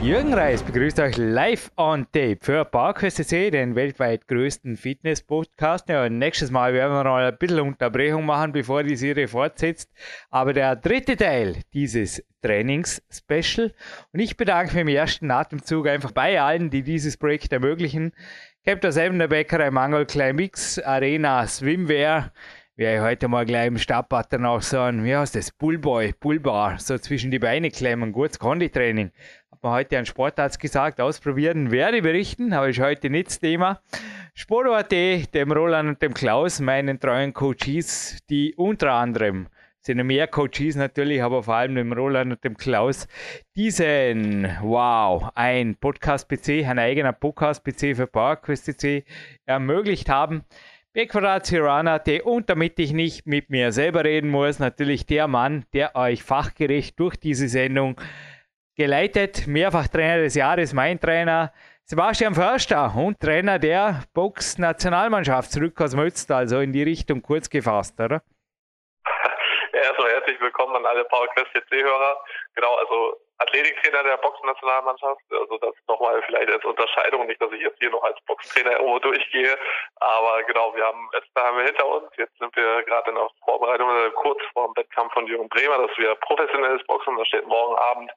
[0.00, 5.88] Jürgen Reis begrüßt euch live on tape für PowerQuest den weltweit größten Fitness-Podcast.
[5.88, 9.90] Ja, nächstes Mal werden wir noch ein bisschen Unterbrechung machen, bevor die Serie fortsetzt.
[10.30, 13.74] Aber der dritte Teil dieses Trainings-Special.
[14.12, 18.12] Und ich bedanke mich im ersten Atemzug einfach bei allen, die dieses Projekt ermöglichen.
[18.64, 22.32] Captain Seven, der Bäckerei Mangel, Climbix, Arena, Swimwear,
[22.80, 25.50] ich heute mal gleich im Stadtbad dann auch sagen, wie heißt das?
[25.50, 29.10] Bullboy, Bullbar, so zwischen die Beine klemmen, gutes Konditraining
[29.58, 33.80] hat mir heute ein Sportarzt gesagt, ausprobieren werde berichten, aber ist heute nicht das Thema.
[34.34, 39.48] Sport.at, dem Roland und dem Klaus, meinen treuen Coaches, die unter anderem
[39.80, 43.08] sind mehr Coaches natürlich, aber vor allem dem Roland und dem Klaus,
[43.56, 48.86] diesen, wow, ein Podcast-PC, ein eigener Podcast-PC für PowerQuest
[49.46, 50.44] ermöglicht haben.
[50.92, 55.96] Bequadrat Tirana.at und damit ich nicht mit mir selber reden muss, natürlich der Mann, der
[55.96, 58.00] euch fachgerecht durch diese Sendung
[58.78, 61.52] geleitet, mehrfach Trainer des Jahres, mein Trainer
[61.84, 67.98] Sebastian Förster und Trainer der Box-Nationalmannschaft zurück aus Mölster, also in die Richtung kurz gefasst,
[68.00, 68.22] oder?
[69.72, 72.16] Ja, erstmal herzlich willkommen an alle PowerQuest CC-Hörer.
[72.54, 75.22] Genau, also Athletiktrainer der Boxnationalmannschaft.
[75.30, 78.98] Also das nochmal vielleicht als Unterscheidung, nicht, dass ich jetzt hier noch als Boxtrainer irgendwo
[78.98, 79.56] durchgehe.
[80.00, 82.10] Aber genau, wir haben letzte haben wir hinter uns.
[82.16, 85.96] Jetzt sind wir gerade in der Vorbereitung, kurz vor dem Wettkampf von Jürgen Bremer, dass
[85.96, 87.16] wir professionelles Boxen.
[87.16, 88.10] Das steht morgen Abend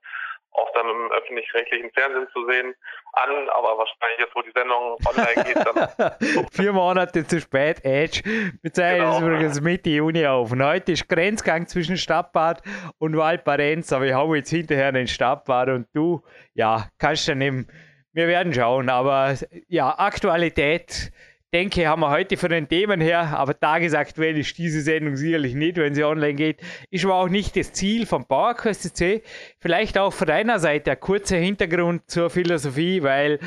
[0.54, 2.76] auch dann im öffentlich-rechtlichen Fernsehen zu sehen,
[3.14, 6.48] an, aber wahrscheinlich jetzt, wo die Sendung online geht, dann.
[6.52, 8.22] Vier Monate zu spät, Edge.
[8.62, 9.20] Wir zeigen genau.
[9.20, 10.52] übrigens Mitte Juni auf.
[10.52, 12.62] Und heute ist Grenzgang zwischen Stadtbad
[13.00, 16.22] und Waldbarenz, aber ich habe jetzt hinterher den Stadtbad und du,
[16.54, 17.68] ja, kannst dann eben,
[18.14, 19.36] wir werden schauen, aber
[19.68, 21.12] ja, Aktualität
[21.54, 25.78] denke, haben wir heute von den Themen her, aber tagesaktuell ist diese Sendung sicherlich nicht,
[25.78, 26.62] wenn sie online geht.
[26.90, 29.22] Ist aber auch nicht das Ziel vom PowerQuest C.
[29.60, 33.40] Vielleicht auch von deiner Seite ein kurzer Hintergrund zur Philosophie, weil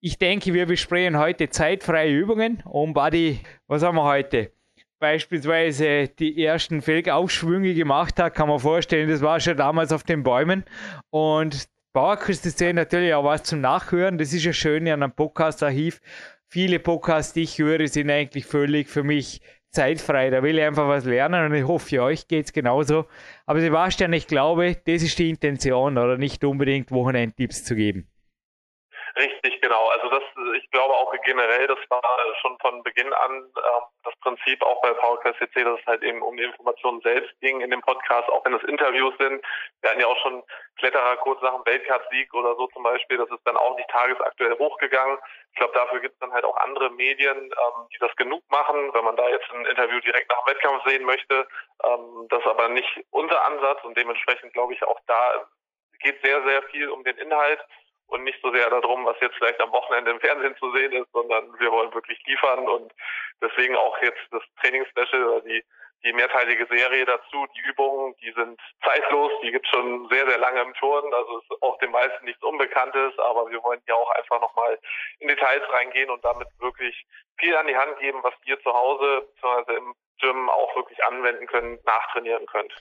[0.00, 4.52] ich denke, wir besprechen heute zeitfreie Übungen und Buddy, was haben wir heute?
[5.00, 10.24] Beispielsweise die ersten Felgaufschwünge gemacht hat, kann man vorstellen, das war schon damals auf den
[10.24, 10.64] Bäumen
[11.10, 14.18] und PowerQuest C natürlich auch was zum Nachhören.
[14.18, 16.00] Das ist ja schön an einem Podcast-Archiv
[16.48, 20.30] viele Podcasts, die ich höre, sind eigentlich völlig für mich zeitfrei.
[20.30, 23.06] Da will ich einfach was lernen und ich hoffe, euch geht es genauso.
[23.46, 28.08] Aber Sebastian, ich glaube, das ist die Intention oder nicht unbedingt Wochenendtipps zu geben.
[29.16, 29.47] Richtig,
[30.68, 32.02] ich glaube auch generell, das war
[32.42, 33.60] schon von Beginn an äh,
[34.04, 37.62] das Prinzip auch bei PowerQuest CC, dass es halt eben um die Informationen selbst ging
[37.62, 39.42] in dem Podcast, auch wenn es Interviews sind.
[39.80, 40.42] Wir hatten ja auch schon
[40.76, 45.16] Kletterer kurz nach Weltcup-Sieg oder so zum Beispiel, das ist dann auch nicht tagesaktuell hochgegangen.
[45.52, 48.92] Ich glaube, dafür gibt es dann halt auch andere Medien, ähm, die das genug machen,
[48.92, 51.48] wenn man da jetzt ein Interview direkt nach dem Wettkampf sehen möchte.
[51.82, 55.48] Ähm, das ist aber nicht unser Ansatz und dementsprechend glaube ich auch da
[56.00, 57.58] geht sehr, sehr viel um den Inhalt
[58.08, 61.10] und nicht so sehr darum, was jetzt vielleicht am Wochenende im Fernsehen zu sehen ist,
[61.12, 62.92] sondern wir wollen wirklich liefern und
[63.40, 65.62] deswegen auch jetzt das Trainingsspecial oder die,
[66.04, 67.46] die mehrteilige Serie dazu.
[67.54, 71.62] Die Übungen, die sind zeitlos, die gibt schon sehr, sehr lange im Turnen, also ist
[71.62, 74.78] auch den meisten nichts Unbekanntes, aber wir wollen ja auch einfach nochmal
[75.18, 77.06] in Details reingehen und damit wirklich
[77.38, 79.76] viel an die Hand geben, was ihr zu Hause bzw.
[79.76, 82.74] im Gym auch wirklich anwenden könnt, nachtrainieren könnt.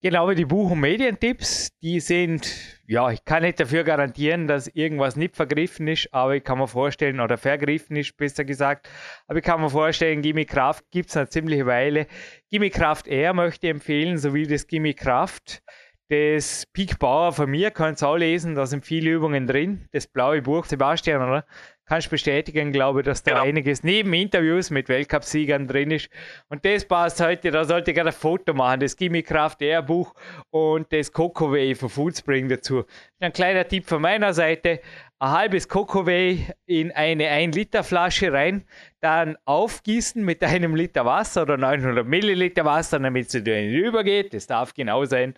[0.00, 2.54] Genau, die Buch- und Medientipps, die sind,
[2.86, 6.68] ja, ich kann nicht dafür garantieren, dass irgendwas nicht vergriffen ist, aber ich kann mir
[6.68, 8.88] vorstellen, oder vergriffen ist, besser gesagt,
[9.26, 12.06] aber ich kann mir vorstellen, Gimme Kraft gibt es eine ziemliche Weile.
[12.48, 15.64] Gimme Kraft Air möchte ich empfehlen, sowie das Gimme Kraft.
[16.10, 19.88] Das Peak Power von mir, könnt ihr auch lesen, da sind viele Übungen drin.
[19.90, 21.44] Das blaue Buch, Sebastian, oder?
[21.88, 23.44] Kannst bestätigen, glaube ich, dass da genau.
[23.44, 26.10] einiges neben Interviews mit Weltcupsiegern drin ist.
[26.48, 29.82] Und das passt heute, da sollte ich gerade ein Foto machen, das Gimme Kraft Air
[29.82, 30.14] Buch
[30.50, 32.84] und das Coco Wave von Foodspring dazu.
[33.20, 34.80] Ein kleiner Tipp von meiner Seite,
[35.18, 38.64] ein halbes Coco Wave in eine 1 Liter Flasche rein,
[39.00, 44.46] dann aufgießen mit einem Liter Wasser oder 900 Milliliter Wasser, damit es dir übergeht, das
[44.46, 45.34] darf genau sein,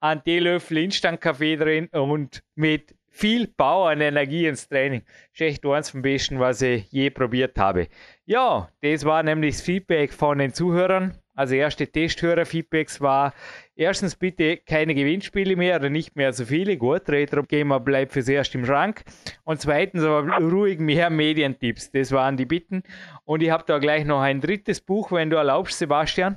[0.00, 5.02] ein Teelöffel Instant-Kaffee drin und mit viel Power und Energie ins Training.
[5.04, 7.88] Das ist echt eins vom Besten, was ich je probiert habe.
[8.24, 11.18] Ja, das war nämlich das Feedback von den Zuhörern.
[11.34, 13.32] Also erste Testhörer-Feedbacks war
[13.74, 16.76] erstens bitte keine Gewinnspiele mehr oder nicht mehr so viele.
[16.76, 19.02] Gut, Retro Gamer bleibt fürs erste im Schrank.
[19.44, 21.90] Und zweitens aber ruhig mehr Medientipps.
[21.90, 22.82] Das waren die Bitten.
[23.24, 26.36] Und ich habe da gleich noch ein drittes Buch, wenn du erlaubst, Sebastian.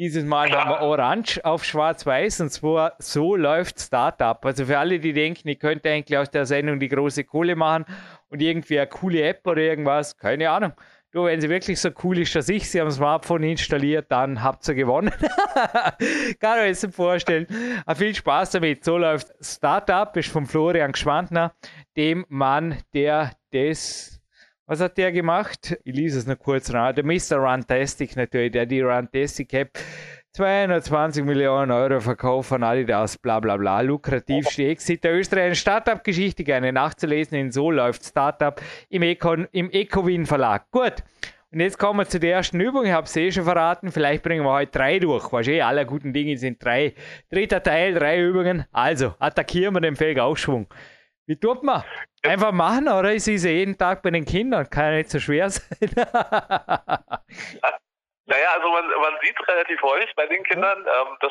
[0.00, 0.64] Dieses Mal Klar.
[0.64, 4.42] haben wir Orange auf Schwarz-Weiß und zwar so läuft Startup.
[4.46, 7.84] Also für alle, die denken, ich könnte eigentlich aus der Sendung die große Kohle machen
[8.30, 10.72] und irgendwie eine coole App oder irgendwas, keine Ahnung.
[11.12, 14.66] Du, wenn sie wirklich so cool ist, dass ich sie am Smartphone installiert, dann habt
[14.68, 15.12] ihr gewonnen.
[16.40, 17.46] Kann ich mir jetzt vorstellen.
[17.84, 18.82] Aber viel Spaß damit.
[18.86, 21.52] So läuft Startup, ist von Florian Gschwandner,
[21.98, 24.19] dem Mann, der das
[24.70, 25.76] was hat der gemacht?
[25.82, 26.92] Ich lese es noch kurz nach.
[26.92, 27.38] Der Mr.
[27.38, 29.76] Runtastic natürlich, der die Runtastic App
[30.34, 33.80] 220 Millionen Euro Verkauf an Adidas, bla bla bla.
[33.80, 40.24] Lukrativste Exit der österreichischen Startup-Geschichte gerne nachzulesen in So läuft Startup im, Econ, im Ecowin
[40.24, 40.70] Verlag.
[40.70, 41.02] Gut.
[41.50, 42.84] Und jetzt kommen wir zu der ersten Übung.
[42.84, 43.90] Ich habe es eh schon verraten.
[43.90, 45.32] Vielleicht bringen wir heute drei durch.
[45.32, 46.94] Weißt du, alle guten Dinge sind drei.
[47.28, 48.66] Dritter Teil, drei Übungen.
[48.70, 50.68] Also, attackieren wir den Felgaufschwung.
[51.30, 51.84] Wie tut man?
[52.24, 54.68] Einfach machen oder ist es jeden Tag bei den Kindern?
[54.68, 55.78] Kann ja nicht so schwer sein.
[58.26, 60.80] naja, also man, man sieht es relativ häufig bei den Kindern.
[60.80, 61.30] Ähm, das,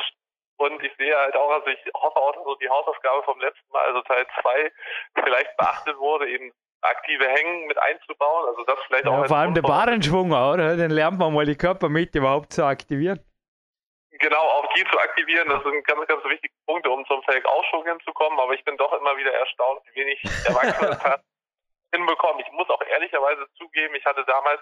[0.55, 3.69] und ich sehe halt auch, also ich hoffe auch, dass so die Hausaufgabe vom letzten
[3.73, 4.71] Mal, also Teil 2,
[5.21, 8.47] vielleicht beachtet wurde, eben aktive Hängen mit einzubauen.
[8.47, 9.27] Also das vielleicht ja, auch.
[9.27, 10.77] Vor allem der Barenschwung, oder?
[10.77, 13.19] Dann lernt man mal die Körpermitte überhaupt zu aktivieren.
[14.19, 18.37] Genau, auch die zu aktivieren, das sind ganz, ganz wichtige Punkte, um zum Fake-Aufschwung hinzukommen.
[18.39, 21.21] Aber ich bin doch immer wieder erstaunt, wie wenig Erwachsene das
[21.93, 22.43] hinbekommen.
[22.45, 24.61] Ich muss auch ehrlicherweise zugeben, ich hatte damals,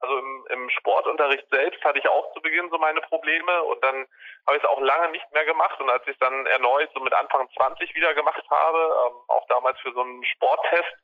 [0.00, 4.06] also im, im Sportunterricht selbst hatte ich auch zu Beginn so meine Probleme und dann
[4.46, 5.80] habe ich es auch lange nicht mehr gemacht.
[5.80, 9.78] Und als ich dann erneut so mit Anfang 20 wieder gemacht habe, ähm, auch damals
[9.80, 10.94] für so einen Sporttest,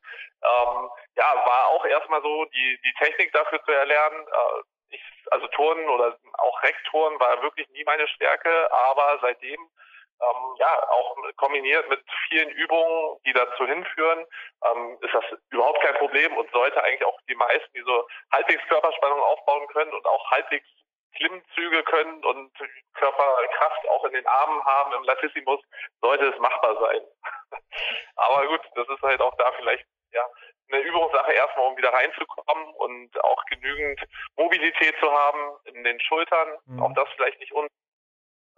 [0.43, 4.25] ähm, ja, war auch erstmal so die, die Technik dafür zu erlernen.
[4.25, 5.01] Äh, ich,
[5.31, 9.59] also Turnen oder auch Reckturnen war wirklich nie meine Stärke, aber seitdem
[10.21, 14.25] ähm, ja auch kombiniert mit vielen Übungen, die dazu hinführen,
[14.65, 18.63] ähm, ist das überhaupt kein Problem und sollte eigentlich auch die meisten, die so halbwegs
[18.67, 20.67] Körperspannung aufbauen können und auch halbwegs
[21.15, 22.51] Klimmzüge können und
[22.93, 25.59] Körperkraft auch in den Armen haben im Latissimus,
[26.01, 27.01] sollte es machbar sein.
[28.15, 30.25] aber gut, das ist halt auch da vielleicht ja
[30.71, 33.99] eine Übungssache erstmal, um wieder reinzukommen und auch genügend
[34.35, 36.57] Mobilität zu haben in den Schultern.
[36.65, 36.81] Mhm.
[36.81, 37.67] Auch das vielleicht nicht un.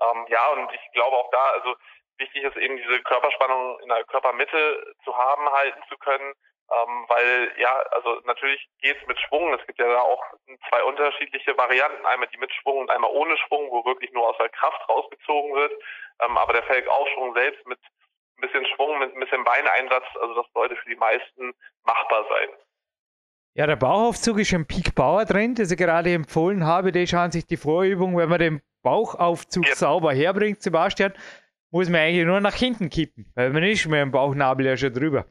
[0.02, 1.76] Ähm, ja, und ich glaube auch da, also
[2.18, 6.34] wichtig ist eben diese Körperspannung in der Körpermitte zu haben, halten zu können.
[6.72, 9.54] Ähm, weil ja, also natürlich geht's mit Schwung.
[9.54, 10.24] Es gibt ja da auch
[10.70, 12.06] zwei unterschiedliche Varianten.
[12.06, 15.54] Einmal die mit Schwung und einmal ohne Schwung, wo wirklich nur aus der Kraft rausgezogen
[15.54, 15.74] wird.
[16.22, 17.80] Ähm, aber der Felgaufschwung selbst mit
[18.42, 21.54] ein bisschen Schwung, mit ein bisschen Beineinsatz, also das sollte für die meisten
[21.84, 22.50] machbar sein.
[23.54, 26.92] Ja, der Bauchaufzug ist im Peak Power drin, das ich gerade empfohlen habe.
[26.92, 29.76] Die schauen sich die Vorübung, wenn man den Bauchaufzug ja.
[29.76, 31.14] sauber herbringt, Sebastian,
[31.70, 34.94] muss man eigentlich nur nach hinten kippen, weil man ist mit dem Bauchnabel ja schon
[34.94, 35.26] drüber.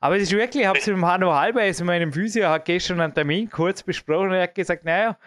[0.00, 3.00] Aber es ist wirklich, ich habe es mit dem Hanno Halbeis, meinem Physio, hat gestern
[3.00, 5.18] einen Termin kurz besprochen und er hat gesagt, naja,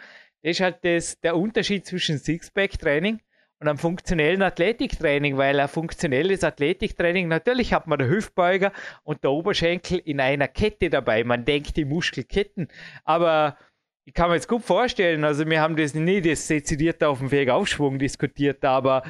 [0.42, 3.20] das ist halt das, der Unterschied zwischen Sixpack-Training
[3.60, 8.72] und am funktionellen Athletiktraining, weil ein funktionelles Athletiktraining, natürlich hat man den Hüftbeuger
[9.04, 11.24] und der Oberschenkel in einer Kette dabei.
[11.24, 12.70] Man denkt die Muskelketten,
[13.04, 13.58] aber
[14.06, 17.32] ich kann mir jetzt gut vorstellen, also wir haben das nie das dezidiert auf dem
[17.32, 19.04] Weg Aufschwung diskutiert, aber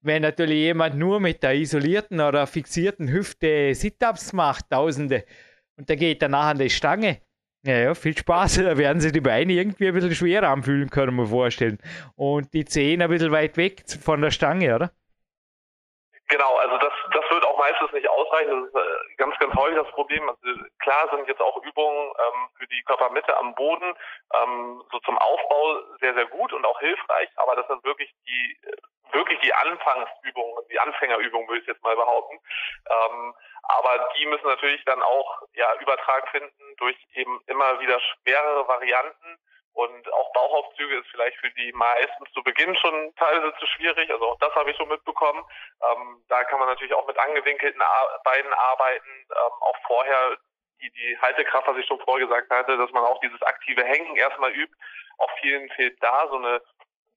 [0.00, 5.24] wenn natürlich jemand nur mit der isolierten oder fixierten Hüfte Sit-Ups macht, Tausende,
[5.76, 7.18] und der geht danach an die Stange,
[7.66, 8.56] ja, ja, viel Spaß.
[8.66, 11.78] Da werden sich die Beine irgendwie ein bisschen schwerer anfühlen, können wir vorstellen.
[12.16, 14.90] Und die Zehen ein bisschen weit weg von der Stange, oder?
[16.28, 18.50] Genau, also das, das wird auch meistens nicht ausreichen.
[18.50, 20.28] Das ist äh, ganz, ganz häufig das Problem.
[20.28, 20.40] Also
[20.80, 23.94] klar sind jetzt auch Übungen ähm, für die Körpermitte am Boden
[24.34, 28.58] ähm, so zum Aufbau sehr, sehr gut und auch hilfreich, aber das sind wirklich die
[29.12, 32.38] wirklich die Anfangsübungen, die Anfängerübungen würde ich jetzt mal behaupten.
[32.90, 38.66] Ähm, aber die müssen natürlich dann auch ja Übertrag finden durch eben immer wieder schwerere
[38.68, 39.38] Varianten
[39.76, 44.10] und auch Bauchaufzüge ist vielleicht für die meisten zu Beginn schon teilweise zu schwierig.
[44.10, 45.44] Also auch das habe ich schon mitbekommen.
[45.82, 47.82] Ähm, da kann man natürlich auch mit angewinkelten
[48.24, 49.08] Beinen arbeiten.
[49.30, 50.38] Ähm, auch vorher
[50.80, 54.16] die, die Haltekraft, was ich schon vorher gesagt hatte, dass man auch dieses aktive Hängen
[54.16, 54.74] erstmal übt.
[55.18, 56.62] Auch vielen fehlt da so eine,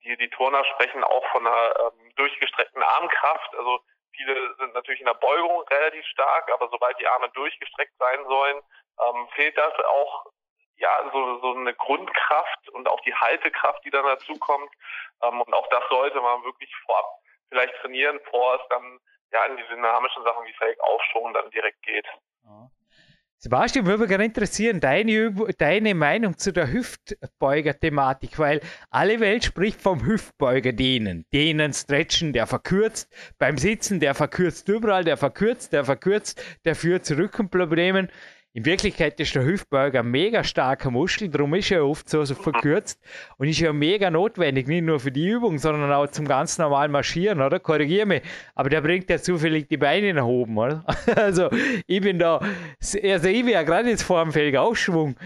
[0.04, 3.54] die, die Turner sprechen auch von einer ähm, durchgestreckten Armkraft.
[3.56, 3.80] Also
[4.16, 8.62] viele sind natürlich in der Beugung relativ stark, aber sobald die Arme durchgestreckt sein sollen,
[9.00, 10.26] ähm, fehlt das auch
[10.76, 14.72] ja, so, so eine Grundkraft und auch die Haltekraft, die dann dazu kommt.
[15.22, 17.06] Ähm, und auch das sollte man wirklich vorab
[17.48, 18.98] vielleicht trainieren, bevor es dann
[19.32, 22.06] ja in die dynamischen Sachen wie Fake Aufschwung dann direkt geht.
[23.42, 29.80] Sebastian, würde mich gerne interessieren, deine, deine Meinung zu der Hüftbeuger-Thematik, weil alle Welt spricht
[29.80, 31.24] vom Hüftbeuger dehnen.
[31.32, 33.08] Dehnen, stretchen, der verkürzt.
[33.38, 38.10] Beim Sitzen, der verkürzt überall, der verkürzt, der verkürzt, der führt zu Rückenproblemen.
[38.52, 42.34] In Wirklichkeit ist der Hüftbeuger ein mega starker Muskel, darum ist er oft so, so
[42.34, 43.00] verkürzt
[43.38, 46.90] und ist ja mega notwendig, nicht nur für die Übung, sondern auch zum ganz normalen
[46.90, 47.60] Marschieren, oder?
[47.60, 48.22] Korrigiere mich.
[48.56, 50.84] Aber der bringt ja zufällig die Beine nach oben, oder?
[51.16, 51.48] Also
[51.86, 52.40] ich bin da,
[52.80, 55.16] also ich wäre gerade jetzt vor dem Felg Aufschwung,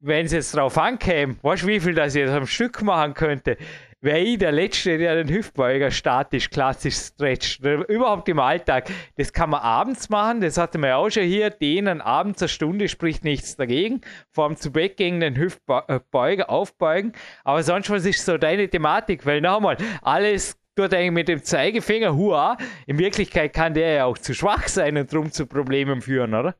[0.00, 3.14] wenn es jetzt drauf ankäme, weißt du, wie viel das ich jetzt am Stück machen
[3.14, 3.56] könnte,
[4.04, 7.60] wäre ich der Letzte, der den Hüftbeuger statisch, klassisch stretcht.
[7.60, 8.88] Überhaupt im Alltag.
[9.16, 11.50] Das kann man abends machen, das hatten wir auch schon hier.
[11.50, 14.02] Dehnen abends eine Stunde spricht nichts dagegen.
[14.30, 17.14] Vor dem zu Bett gegen den Hüftbeuger aufbeugen.
[17.44, 19.24] Aber sonst, was ist so deine Thematik?
[19.24, 22.58] Weil nochmal, alles tut eigentlich mit dem Zeigefinger, hua.
[22.86, 26.54] In Wirklichkeit kann der ja auch zu schwach sein und drum zu Problemen führen, oder?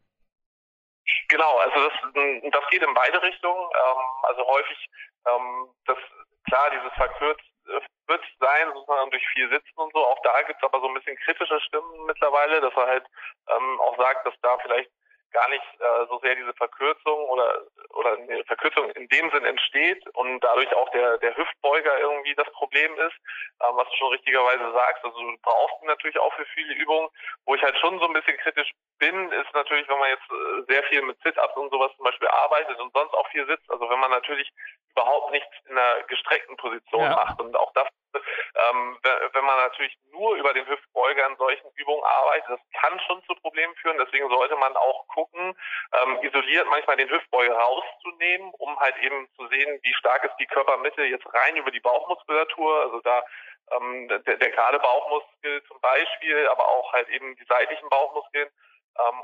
[1.29, 3.61] Genau, also das, das geht in beide Richtungen.
[3.61, 4.89] Ähm, also häufig
[5.27, 5.99] ähm, das
[6.45, 10.07] klar, dieses verkürzt äh, wird sein, sozusagen durch viel Sitzen und so.
[10.07, 13.07] Auch da gibt es aber so ein bisschen kritische Stimmen mittlerweile, dass er halt
[13.49, 14.91] ähm, auch sagt, dass da vielleicht
[15.35, 17.63] gar nicht äh, so sehr diese Verkürzung oder
[17.95, 22.51] oder eine Verkürzung in dem Sinn entsteht und dadurch auch der der Hüftbeuger irgendwie das
[22.53, 23.17] Problem ist,
[23.61, 25.05] ähm, was du schon richtigerweise sagst.
[25.05, 27.09] Also du brauchst ihn natürlich auch für viele Übungen.
[27.45, 30.73] Wo ich halt schon so ein bisschen kritisch bin, ist natürlich, wenn man jetzt äh,
[30.73, 33.69] sehr viel mit Sit-ups und sowas zum Beispiel arbeitet und sonst auch viel sitzt.
[33.71, 34.51] Also wenn man natürlich
[34.95, 37.11] überhaupt nichts in einer gestreckten Position ja.
[37.11, 38.99] macht und auch das ähm,
[39.33, 43.35] wenn man natürlich nur über den Hüftbeuger in solchen Übungen arbeitet, das kann schon zu
[43.37, 43.99] Problemen führen.
[43.99, 45.57] Deswegen sollte man auch gucken,
[45.93, 50.47] ähm, isoliert manchmal den Hüftbeuger rauszunehmen, um halt eben zu sehen, wie stark ist die
[50.47, 52.83] Körpermitte jetzt rein über die Bauchmuskulatur.
[52.83, 53.25] Also da
[53.73, 58.49] ähm, der, der gerade Bauchmuskel zum Beispiel, aber auch halt eben die seitlichen Bauchmuskeln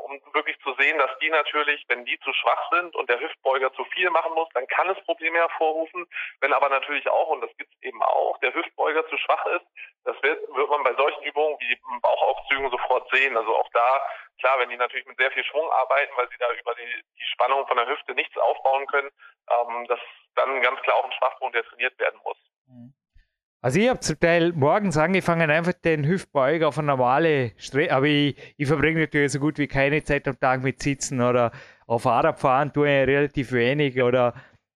[0.04, 3.72] um wirklich zu sehen, dass die natürlich, wenn die zu schwach sind und der Hüftbeuger
[3.74, 6.06] zu viel machen muss, dann kann es Probleme hervorrufen.
[6.40, 9.66] Wenn aber natürlich auch, und das gibt es eben auch, der Hüftbeuger zu schwach ist,
[10.04, 13.36] das wird, wird man bei solchen Übungen wie Bauchaufzügen sofort sehen.
[13.36, 14.02] Also auch da,
[14.40, 17.26] klar, wenn die natürlich mit sehr viel Schwung arbeiten, weil sie da über die, die
[17.32, 19.10] Spannung von der Hüfte nichts aufbauen können,
[19.50, 20.00] ähm, das
[20.34, 22.38] dann ganz klar auch ein Schwachpunkt, der trainiert werden muss.
[22.66, 22.94] Mhm.
[23.62, 28.06] Also ich habe zum Teil morgens angefangen, einfach den Hüftbeuger auf eine normale Strecke, aber
[28.06, 31.52] ich, ich verbringe natürlich so gut wie keine Zeit am Tag mit Sitzen oder
[31.86, 34.32] auf Fahrradfahren tue ich relativ wenig oder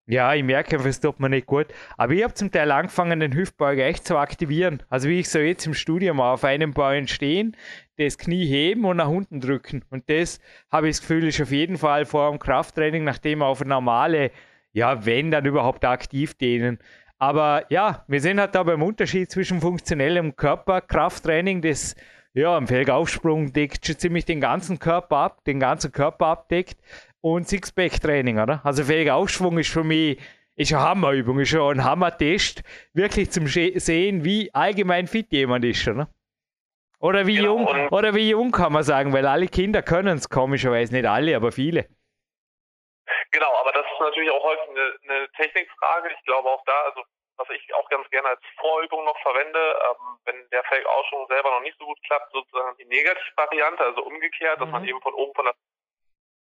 [0.07, 1.65] ja, ich merke einfach, es tut mir nicht gut.
[1.97, 4.83] Aber ich habe zum Teil angefangen, den Hüftbeuger echt zu aktivieren.
[4.87, 7.57] Also wie ich so jetzt im Studium auf einem Bein stehen,
[7.97, 9.83] das Knie heben und nach unten drücken.
[9.89, 10.39] Und das
[10.71, 14.29] habe ich das Gefühl, ist auf jeden Fall vor dem Krafttraining, nachdem auf eine normale,
[14.73, 16.77] ja, wenn dann überhaupt aktiv dehnen,
[17.17, 21.95] aber ja, wir sehen halt da beim Unterschied zwischen funktionellem Körperkrafttraining, das
[22.33, 26.77] ja im Felgaufsprung deckt schon ziemlich den ganzen Körper ab, den ganzen Körper abdeckt
[27.21, 28.61] und Sixpack-Training, oder?
[28.63, 30.19] Also Felgaufschwung ist für mich
[30.55, 35.87] ist eine Hammerübung, ist schon ein Hammertest, wirklich zum sehen, wie allgemein fit jemand ist,
[35.87, 36.09] oder?
[36.99, 37.57] Oder wie, genau.
[37.57, 41.35] jung, oder wie jung kann man sagen, weil alle Kinder können es komischerweise, nicht alle,
[41.35, 41.87] aber viele.
[43.31, 43.84] Genau, aber das ist
[44.15, 46.09] natürlich auch häufig eine, eine Technikfrage.
[46.17, 47.03] Ich glaube auch da, also
[47.37, 51.61] was ich auch ganz gerne als Vorübung noch verwende, ähm, wenn der Fake-Ausschwung selber noch
[51.61, 54.63] nicht so gut klappt, sozusagen die Negativvariante, also umgekehrt, mhm.
[54.63, 54.87] dass man mhm.
[54.87, 55.55] eben von oben von der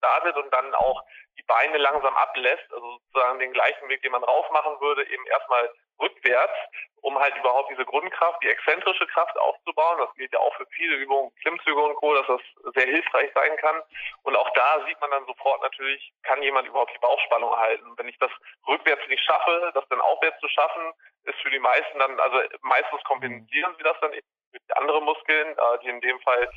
[0.03, 1.01] startet und dann auch
[1.37, 5.25] die Beine langsam ablässt, also sozusagen den gleichen Weg, den man rauf machen würde, eben
[5.27, 5.69] erstmal
[6.01, 6.53] rückwärts,
[7.01, 9.99] um halt überhaupt diese Grundkraft, die exzentrische Kraft aufzubauen.
[9.99, 13.55] Das gilt ja auch für viele Übungen, Klimmzüge und Co., dass das sehr hilfreich sein
[13.57, 13.81] kann.
[14.23, 17.93] Und auch da sieht man dann sofort natürlich, kann jemand überhaupt die Bauchspannung halten.
[17.97, 18.31] Wenn ich das
[18.67, 20.93] rückwärts nicht schaffe, das dann aufwärts zu schaffen,
[21.23, 25.79] ist für die meisten dann, also meistens kompensieren sie das dann mit anderen Muskeln, äh,
[25.83, 26.49] die in dem Fall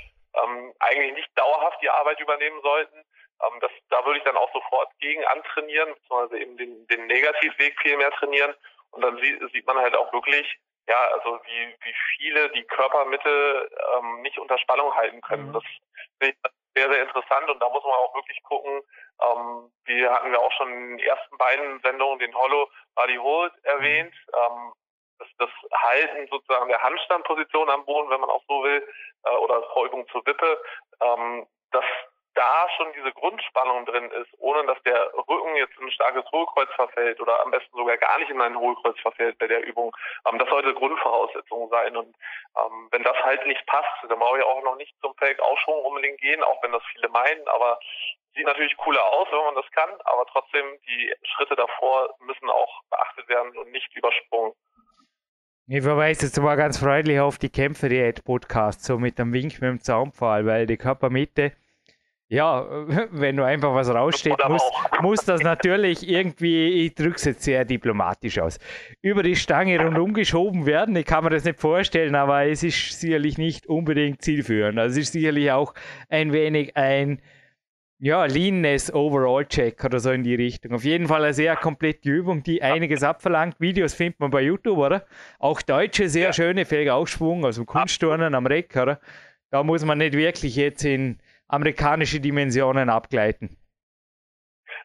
[0.43, 3.05] ähm, eigentlich nicht dauerhaft die Arbeit übernehmen sollten.
[3.43, 7.79] Ähm, das, da würde ich dann auch sofort gegen antrainieren, beziehungsweise eben den, den Negativweg
[7.81, 8.55] viel mehr trainieren.
[8.91, 13.71] Und dann sieht, sieht man halt auch wirklich, ja, also wie, wie viele die Körpermitte
[13.97, 15.49] ähm, nicht unter Spannung halten können.
[15.49, 15.53] Mhm.
[15.55, 15.65] Das
[16.19, 18.83] finde ich sehr, sehr interessant und da muss man auch wirklich gucken.
[19.23, 23.53] Ähm, wie hatten wir auch schon in den ersten beiden Sendungen den Hollow Body Hold
[23.65, 24.15] erwähnt.
[24.35, 24.73] Ähm,
[25.19, 28.87] das, das Halten sozusagen der Handstandposition am Boden, wenn man auch so will,
[29.25, 30.61] äh, oder Folgung zur Wippe,
[31.01, 31.85] ähm, das
[32.37, 36.69] da schon diese Grundspannung drin ist, ohne dass der Rücken jetzt in ein starkes Hohlkreuz
[36.77, 39.97] verfällt oder am besten sogar gar nicht in ein Hohlkreuz verfällt bei der Übung,
[40.29, 41.97] ähm, das sollte Grundvoraussetzung sein.
[41.97, 42.15] Und
[42.57, 46.21] ähm, wenn das halt nicht passt, dann brauche ich auch noch nicht zum Fake-Aufschwung unbedingt
[46.21, 47.79] gehen, auch wenn das viele meinen, aber
[48.35, 52.83] sieht natürlich cooler aus, wenn man das kann, aber trotzdem die Schritte davor müssen auch
[52.91, 54.53] beachtet werden und nicht übersprungen.
[55.69, 59.81] Ich verweise jetzt mal ganz freundlich auf die Kämpfer-Diät-Podcast, so mit dem Wink mit dem
[59.81, 61.53] Zaunpfahl, weil die Körpermitte
[62.29, 62.67] ja,
[63.13, 64.63] wenn du einfach was raussteht, muss,
[65.03, 68.59] muss das natürlich irgendwie, ich drücke es jetzt sehr diplomatisch aus,
[69.03, 70.97] über die Stange rundum geschoben werden.
[70.97, 74.79] Ich kann mir das nicht vorstellen, aber es ist sicherlich nicht unbedingt zielführend.
[74.79, 75.75] Also es ist sicherlich auch
[76.09, 77.21] ein wenig ein
[77.99, 80.75] Ja, Leanness Overall Check oder so in die Richtung.
[80.75, 83.59] Auf jeden Fall eine sehr komplette Übung, die einiges abverlangt.
[83.61, 85.07] Videos findet man bei YouTube, oder?
[85.39, 86.33] Auch deutsche, sehr ja.
[86.33, 89.01] schöne Felgaufschwung aus dem Kunstturnen am Reck, oder?
[89.51, 93.57] Da muss man nicht wirklich jetzt in amerikanische Dimensionen abgleiten.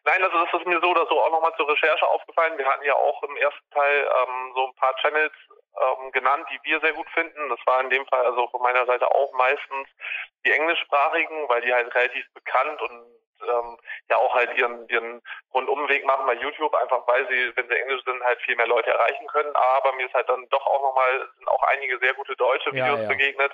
[0.04, 2.58] Nein, also das ist mir so oder so auch nochmal zur Recherche aufgefallen.
[2.58, 5.32] Wir hatten ja auch im ersten Teil ähm, so ein paar Channels
[5.78, 7.48] ähm, genannt, die wir sehr gut finden.
[7.48, 9.88] Das war in dem Fall also von meiner Seite auch meistens
[10.44, 13.06] die englischsprachigen, weil die halt relativ bekannt und
[13.42, 13.76] ähm,
[14.10, 15.22] ja auch halt ihren, ihren
[15.54, 18.90] Rundumweg machen bei YouTube, einfach weil sie, wenn sie Englisch sind, halt viel mehr Leute
[18.90, 19.54] erreichen können.
[19.54, 22.98] Aber mir ist halt dann doch auch nochmal, sind auch einige sehr gute deutsche Videos
[22.98, 23.08] ja, ja.
[23.08, 23.52] begegnet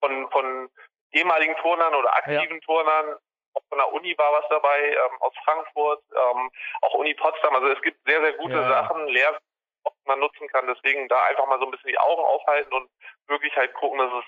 [0.00, 0.70] von, von
[1.12, 2.60] ehemaligen Turnern oder aktiven ja.
[2.64, 3.16] Turnern.
[3.54, 6.50] Auch von der Uni war was dabei, ähm, aus Frankfurt, ähm,
[6.82, 7.54] auch Uni Potsdam.
[7.54, 9.38] Also es gibt sehr, sehr gute Sachen, Lehr
[10.06, 10.66] man nutzen kann.
[10.66, 12.90] Deswegen da einfach mal so ein bisschen die Augen aufhalten und
[13.28, 14.24] wirklich halt gucken, dass es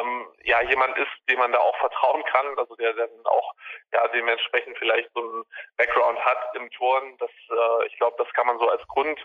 [0.00, 3.52] ähm, ja jemand ist, dem man da auch vertrauen kann, also der dann auch
[3.92, 5.44] ja dementsprechend vielleicht so einen
[5.76, 7.16] Background hat im Touren.
[7.18, 9.22] Das äh, ich glaube, das kann man so als Grund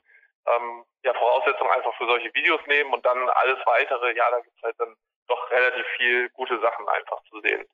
[0.48, 4.64] ähm, ja Voraussetzung einfach für solche Videos nehmen und dann alles weitere, ja, da gibt's
[4.64, 4.96] halt dann
[5.30, 7.66] doch relativ viel gute Sachen einfach zu sehen.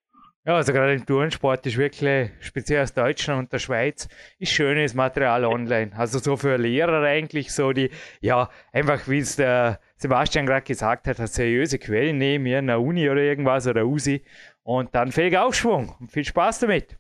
[0.48, 4.08] Ja, also gerade im Tourensport ist wirklich, speziell aus Deutschland und der Schweiz,
[4.38, 5.92] ist schönes Material online.
[5.98, 7.90] Also so für Lehrer eigentlich so die,
[8.22, 12.80] ja, einfach wie es der Sebastian gerade gesagt hat, seriöse Quellen nehmen, hier in der
[12.80, 14.24] Uni oder irgendwas oder USI
[14.62, 15.96] und dann fähig Aufschwung.
[16.00, 16.96] Und viel Spaß damit.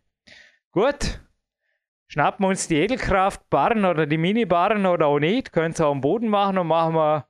[0.72, 1.20] Gut,
[2.08, 6.02] schnappen wir uns die Edelkraft-Barren oder die Mini-Barren oder auch nicht, können sie auch am
[6.02, 7.28] Boden machen und machen wir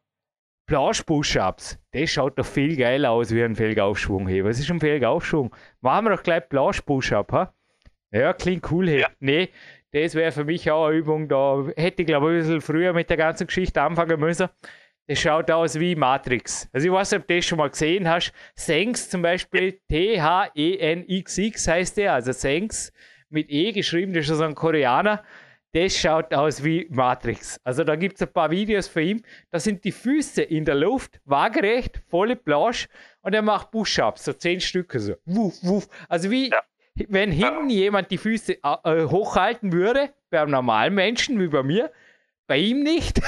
[0.68, 1.78] Plausch-Push-Ups.
[1.92, 4.28] Das schaut doch viel geiler aus wie ein Felgaufschwung.
[4.28, 4.44] Hey.
[4.44, 5.56] Was ist ein Felgaufschwung?
[5.82, 7.32] Machen wir doch gleich Plausch-Push-Up.
[7.32, 7.54] Ha?
[8.12, 8.88] Ja, klingt cool.
[8.88, 9.02] Hey.
[9.02, 9.08] Ja.
[9.20, 9.50] Nee,
[9.92, 11.28] das wäre für mich auch eine Übung.
[11.28, 14.50] Da hätte ich, glaube ich, ein bisschen früher mit der ganzen Geschichte anfangen müssen.
[15.08, 16.68] Das schaut aus wie Matrix.
[16.74, 18.34] Also ich weiß nicht, ob du das schon mal gesehen hast.
[18.56, 22.14] Senks zum Beispiel, T-H-E-N-X-X heißt der.
[22.14, 22.92] Also Senks
[23.30, 25.24] mit E geschrieben, das ist so ein Koreaner
[25.76, 27.60] das schaut aus wie Matrix.
[27.66, 30.76] Also da gibt es ein paar Videos von ihm, da sind die Füße in der
[30.76, 32.88] Luft, waagerecht, volle Planche
[33.22, 35.16] und er macht Push-Ups, so zehn Stücke so.
[35.26, 35.90] Wuff, wuff.
[36.08, 36.62] Also wie ja.
[37.10, 37.76] wenn hinten ja.
[37.76, 41.92] jemand die Füße äh, hochhalten würde, beim normalen Menschen wie bei mir,
[42.48, 43.22] bei ihm nicht.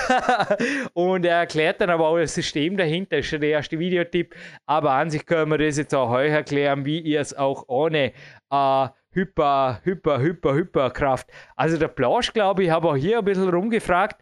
[0.93, 4.35] und er erklärt dann aber auch das System dahinter, das ist schon der erste Videotipp.
[4.65, 8.13] Aber an sich können wir das jetzt auch euch erklären, wie ihr es auch ohne
[8.51, 11.27] äh, Hyper, Hyper, Hyper, Hyperkraft.
[11.55, 14.21] Also der Plausch, glaube ich, habe auch hier ein bisschen rumgefragt,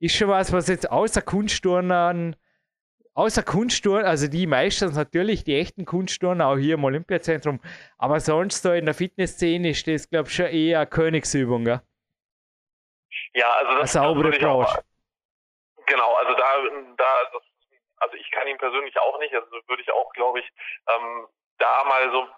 [0.00, 2.36] ist schon was, was jetzt außer Kunstturnern,
[3.14, 7.60] außer Kunstturnern, also die meistens natürlich, die echten Kunstturnern, auch hier im Olympiazentrum,
[7.96, 11.82] aber sonst so in der Fitnessszene ist das, glaube ich, schon eher Königsübung, ja?
[13.32, 14.74] Ja, also das, saubere Plausch.
[15.86, 16.44] Genau, also da,
[16.98, 17.42] da das,
[17.96, 20.52] also ich kann ihn persönlich auch nicht, also würde ich auch, glaube ich,
[20.86, 21.26] ähm,
[21.58, 22.28] da mal so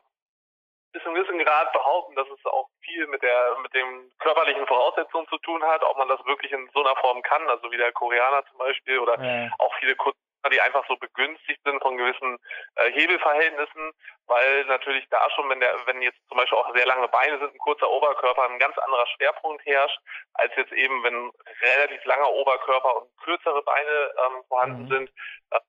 [0.92, 4.66] bis zu einem gewissen Grad behaupten, dass es auch viel mit der mit den körperlichen
[4.66, 7.76] Voraussetzungen zu tun hat, ob man das wirklich in so einer Form kann, also wie
[7.76, 9.50] der Koreaner zum Beispiel oder ja.
[9.59, 10.18] auch viele Kunden,
[10.53, 12.38] die einfach so begünstigt sind von gewissen
[12.76, 13.92] äh, Hebelverhältnissen,
[14.26, 17.55] weil natürlich da schon, wenn der, wenn jetzt zum Beispiel auch sehr lange Beine sind,
[17.55, 19.98] ein kurzer Oberkörper, ein ganz anderer Schwerpunkt herrscht,
[20.35, 21.31] als jetzt eben, wenn
[21.62, 24.88] relativ langer Oberkörper und kürzere Beine ähm, vorhanden mhm.
[24.88, 25.11] sind.
[25.50, 25.61] Äh,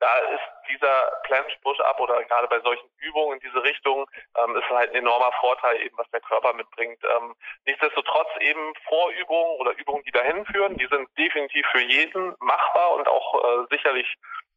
[0.00, 4.06] da ist dieser Planche Push-Up oder gerade bei solchen Übungen in diese Richtung
[4.36, 7.02] ähm, ist halt ein enormer Vorteil eben, was der Körper mitbringt.
[7.04, 12.94] Ähm, nichtsdestotrotz eben Vorübungen oder Übungen, die dahin führen, die sind definitiv für jeden machbar
[12.94, 14.12] und auch äh, sicherlich,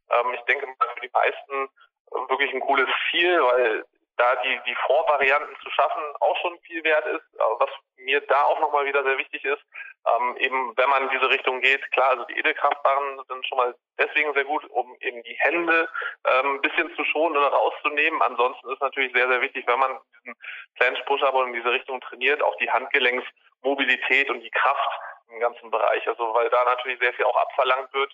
[0.09, 1.65] ähm, ich denke für die meisten
[2.11, 3.85] äh, wirklich ein cooles Ziel, weil
[4.19, 7.23] da die, die Vorvarianten zu schaffen auch schon viel wert ist.
[7.57, 9.61] Was mir da auch nochmal wieder sehr wichtig ist,
[10.07, 13.75] ähm, eben wenn man in diese Richtung geht, klar, also die Edelkraftbarren sind schon mal
[13.97, 15.89] deswegen sehr gut, um eben die Hände
[16.25, 18.21] ähm, ein bisschen zu schonen oder rauszunehmen.
[18.21, 20.35] Ansonsten ist natürlich sehr, sehr wichtig, wenn man diesen
[20.75, 26.05] Planche Push-Up in diese Richtung trainiert, auch die Handgelenksmobilität und die Kraft im ganzen Bereich.
[26.07, 28.13] Also weil da natürlich sehr viel auch abverlangt wird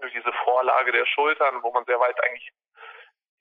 [0.00, 2.50] durch diese Vorlage der Schultern, wo man sehr weit eigentlich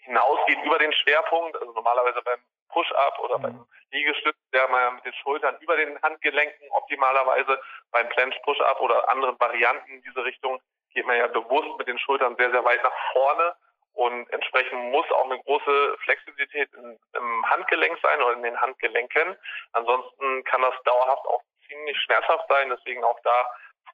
[0.05, 1.55] hinausgeht über den Schwerpunkt.
[1.57, 2.39] Also normalerweise beim
[2.69, 3.41] Push-Up oder mhm.
[3.41, 7.59] beim Liegestütz wäre man mit den Schultern über den Handgelenken optimalerweise.
[7.91, 10.59] Beim Planche Push-Up oder anderen Varianten in diese Richtung
[10.93, 13.55] geht man ja bewusst mit den Schultern sehr, sehr weit nach vorne.
[13.93, 19.37] Und entsprechend muss auch eine große Flexibilität in, im Handgelenk sein oder in den Handgelenken.
[19.71, 22.69] Ansonsten kann das dauerhaft auch ziemlich schmerzhaft sein.
[22.69, 23.47] Deswegen auch da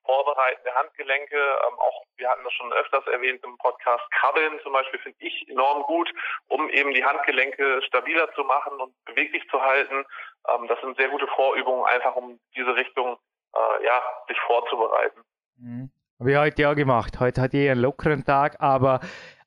[0.05, 4.73] Vorbereiten der Handgelenke, ähm, auch wir hatten das schon öfters erwähnt im Podcast, Krabbeln zum
[4.73, 6.11] Beispiel finde ich enorm gut,
[6.47, 10.05] um eben die Handgelenke stabiler zu machen und beweglich zu halten.
[10.49, 13.17] Ähm, das sind sehr gute Vorübungen, einfach um diese Richtung
[13.53, 15.21] äh, ja, sich vorzubereiten.
[15.57, 15.91] Mhm.
[16.19, 17.19] Habe ich heute ja gemacht.
[17.19, 18.99] Heute hatte ich einen lockeren Tag, aber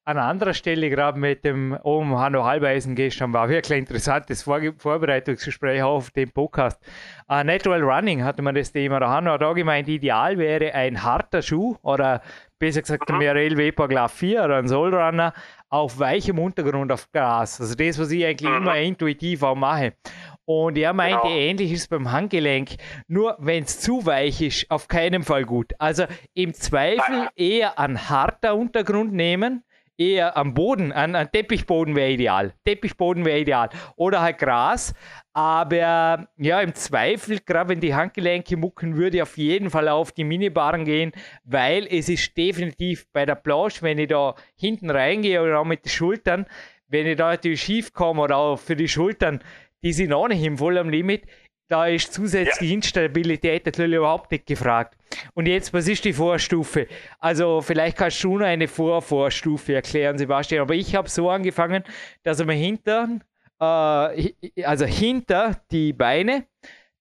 [0.06, 4.60] an anderer Stelle, gerade mit dem Ohm Hanno Halbeisen gestern, war wirklich ein interessantes Vor
[4.76, 6.80] Vorbereitungsgespräch auf dem Podcast.
[7.30, 9.00] Uh, Natural Running hatte man das Thema.
[9.00, 12.20] Der Hanno hat auch gemeint, ideal wäre ein harter Schuh oder
[12.58, 15.32] besser gesagt ein Merrell Vapor Glove 4 oder ein Soulrunner
[15.70, 17.60] auf weichem Untergrund auf Gras.
[17.60, 18.58] Also das, was ich eigentlich mhm.
[18.58, 19.94] immer intuitiv auch mache.
[20.44, 21.34] Und er meinte, genau.
[21.34, 22.76] ähnlich ist beim Handgelenk.
[23.08, 25.72] Nur wenn es zu weich ist, auf keinen Fall gut.
[25.78, 29.63] Also im Zweifel eher ein harter Untergrund nehmen
[29.96, 32.54] eher am Boden, an, an Teppichboden wäre ideal.
[32.64, 33.68] Teppichboden wäre ideal.
[33.96, 34.94] Oder halt Gras.
[35.32, 40.12] Aber ja, im Zweifel, gerade wenn die Handgelenke mucken, würde ich auf jeden Fall auf
[40.12, 41.12] die Minibaren gehen,
[41.44, 45.84] weil es ist definitiv bei der Planche, wenn ich da hinten reingehe oder auch mit
[45.84, 46.46] den Schultern,
[46.88, 49.40] wenn ich da natürlich schief komme oder auch für die Schultern,
[49.82, 51.26] die sind auch nicht im voll am Limit,
[51.68, 52.74] da ist zusätzliche ja.
[52.74, 54.96] Instabilität natürlich überhaupt nicht gefragt.
[55.34, 56.86] Und jetzt, was ist die Vorstufe?
[57.18, 60.62] Also vielleicht kannst du noch eine Vorvorstufe erklären, Sebastian.
[60.62, 61.84] Aber ich habe so angefangen,
[62.22, 63.08] dass mir hinter,
[63.60, 64.32] äh,
[64.64, 66.46] also hinter die Beine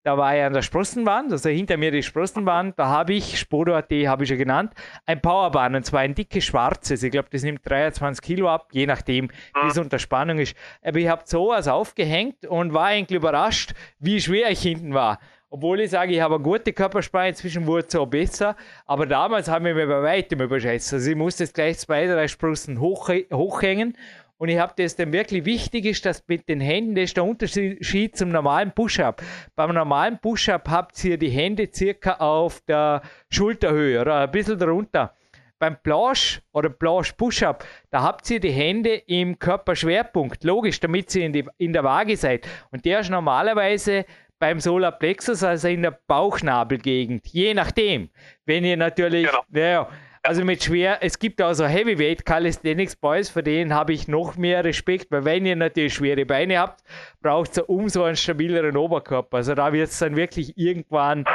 [0.04, 3.90] da war er an der Sprossenwand, also hinter mir die Sprossenwand, da habe ich, Spodo.at
[3.92, 4.74] habe ich ja genannt,
[5.06, 7.04] ein Powerbahn und zwar ein dickes schwarzes.
[7.04, 10.56] Ich glaube, das nimmt 23 Kilo ab, je nachdem, wie es unter Spannung ist.
[10.84, 15.20] Aber ich habe sowas aufgehängt und war eigentlich überrascht, wie schwer ich hinten war.
[15.50, 18.56] Obwohl ich sage, ich habe eine gute Körperspanne, inzwischen wurde es auch besser,
[18.88, 20.92] aber damals haben wir mir bei weitem überschätzt.
[20.94, 23.96] Also ich musste jetzt gleich zwei, drei Sprossen hoch, hochhängen
[24.38, 27.24] und ich habe das dann wirklich wichtig ist, dass mit den Händen, das ist der
[27.24, 29.22] Unterschied zum normalen Push-Up.
[29.56, 35.14] Beim normalen Push-Up habt ihr die Hände circa auf der Schulterhöhe oder ein bisschen darunter.
[35.60, 41.26] Beim Planche oder Planche Push-Up, da habt ihr die Hände im Körperschwerpunkt, logisch, damit ihr
[41.26, 42.46] in, die, in der Waage seid.
[42.72, 44.06] Und der ist normalerweise
[44.40, 48.10] beim Solarplexus, also in der Bauchnabelgegend, je nachdem.
[48.46, 49.44] Wenn ihr natürlich, genau.
[49.54, 49.88] ja,
[50.24, 54.38] also mit schwer, es gibt auch so Heavyweight Calisthenics Boys, für den habe ich noch
[54.38, 56.82] mehr Respekt, weil wenn ihr natürlich schwere Beine habt,
[57.22, 59.38] braucht ihr umso einen stabileren Oberkörper.
[59.38, 61.26] Also da wird es dann wirklich irgendwann,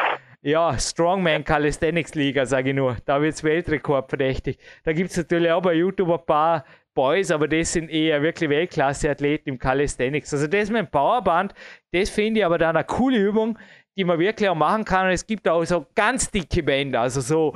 [0.41, 2.97] ja, Strongman Calisthenics Liga, sage ich nur.
[3.05, 4.59] Da wird es Weltrekord verdächtig.
[4.85, 8.49] Da gibt es natürlich auch bei YouTube ein paar Boys, aber das sind eher wirklich
[8.49, 10.33] Weltklasse-Athleten im Calisthenics.
[10.33, 11.53] Also das mit dem Powerband,
[11.93, 13.59] das finde ich aber dann eine coole Übung,
[13.99, 15.09] die man wirklich auch machen kann.
[15.09, 17.55] Und es gibt auch so ganz dicke Bänder, also so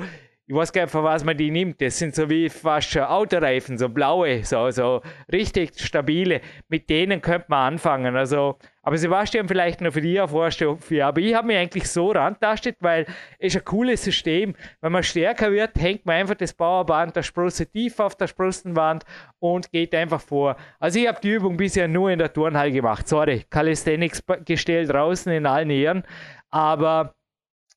[0.53, 1.81] ich weiß gar nicht, von was man die nimmt.
[1.81, 6.41] Das sind so wie fast schon Autoreifen, so blaue, so, so richtig stabile.
[6.69, 8.15] Mit denen könnte man anfangen.
[8.15, 11.03] Also, aber Sebastian, vielleicht noch für dich eine Vorstufe.
[11.03, 13.07] Aber ich habe mich eigentlich so rantastet, weil
[13.39, 14.53] es ist ein cooles System.
[14.79, 19.05] Wenn man stärker wird, hängt man einfach das Bauerband der Sprosse tief auf der Sprossenwand
[19.39, 20.55] und geht einfach vor.
[20.79, 23.07] Also ich habe die Übung bisher nur in der Turnhalle gemacht.
[23.07, 26.03] Sorry, Calisthenics gestellt draußen in allen Ehren.
[26.51, 27.15] Aber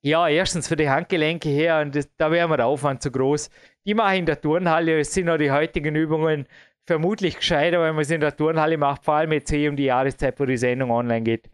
[0.06, 3.50] ja, erstens für die Handgelenke her und das, da wäre mir der Aufwand zu groß.
[3.84, 5.00] Die mache ich in der Turnhalle.
[5.00, 6.46] Es sind auch die heutigen Übungen
[6.86, 9.86] vermutlich gescheiter, wenn man es in der Turnhalle macht, vor allem jetzt eh um die
[9.86, 11.50] Jahreszeit, wo die Sendung online geht.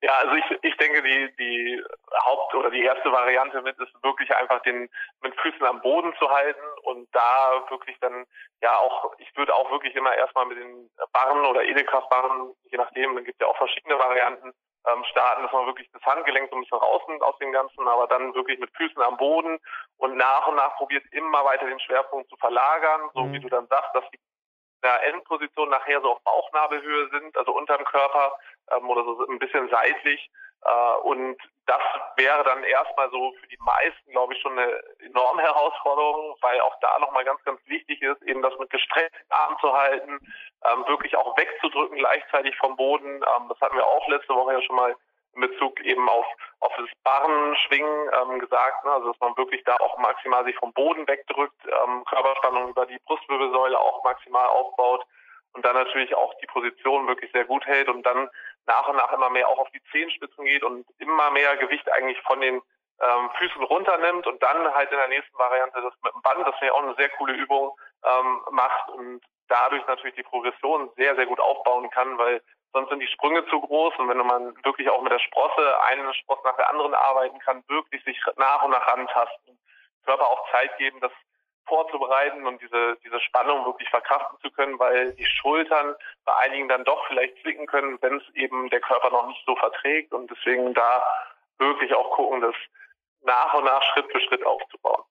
[0.00, 1.82] Ja, also ich, ich denke, die, die
[2.24, 4.88] Haupt- oder die erste Variante mit ist wirklich einfach den
[5.22, 8.26] mit Füßen am Boden zu halten und da wirklich dann,
[8.62, 13.16] ja auch, ich würde auch wirklich immer erstmal mit den Barren oder Edelkraftbarren, je nachdem,
[13.16, 14.52] dann gibt es ja auch verschiedene Varianten,
[14.88, 18.06] ähm, starten, dass man wirklich das Handgelenk so ein bisschen rausnimmt aus dem Ganzen, aber
[18.08, 19.58] dann wirklich mit Füßen am Boden
[19.98, 23.32] und nach und nach probiert immer weiter den Schwerpunkt zu verlagern, so mhm.
[23.32, 24.18] wie du dann sagst, dass die
[24.82, 28.32] der Endposition nachher so auf Bauchnabelhöhe sind, also unterm Körper
[28.72, 30.30] ähm, oder so ein bisschen seitlich.
[30.64, 31.82] Äh, und das
[32.16, 36.76] wäre dann erstmal so für die meisten, glaube ich, schon eine enorme Herausforderung, weil auch
[36.80, 40.18] da nochmal ganz, ganz wichtig ist, eben das mit gestreckten Armen zu halten,
[40.70, 43.16] ähm, wirklich auch wegzudrücken gleichzeitig vom Boden.
[43.16, 44.94] Ähm, das hatten wir auch letzte Woche ja schon mal
[45.34, 46.26] in Bezug eben auf,
[46.60, 48.92] auf das Barrenschwingen ähm, gesagt, ne?
[48.92, 52.98] also dass man wirklich da auch maximal sich vom Boden wegdrückt, ähm, Körperspannung über die
[53.06, 55.04] Brustwirbelsäule auch maximal aufbaut
[55.54, 58.28] und dann natürlich auch die Position wirklich sehr gut hält und dann
[58.66, 62.20] nach und nach immer mehr auch auf die Zehenspitzen geht und immer mehr Gewicht eigentlich
[62.22, 62.62] von den
[63.00, 66.54] ähm, Füßen runternimmt und dann halt in der nächsten Variante das mit dem Band, das
[66.54, 71.14] ist ja auch eine sehr coole Übung, ähm, macht und dadurch natürlich die Progression sehr,
[71.16, 72.40] sehr gut aufbauen kann, weil
[72.72, 76.12] sonst sind die Sprünge zu groß und wenn man wirklich auch mit der Sprosse einen
[76.14, 79.58] Spross nach der anderen arbeiten kann, wirklich sich nach und nach rantasten,
[80.04, 81.12] Körper auch Zeit geben, das
[81.66, 85.94] vorzubereiten und diese, diese Spannung wirklich verkraften zu können, weil die Schultern
[86.24, 89.54] bei einigen dann doch vielleicht zwicken können, wenn es eben der Körper noch nicht so
[89.56, 91.02] verträgt und deswegen da
[91.58, 92.54] wirklich auch gucken, das
[93.22, 95.02] nach und nach Schritt für Schritt aufzubauen.